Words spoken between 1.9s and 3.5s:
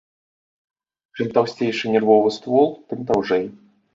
нервовы ствол, тым даўжэй.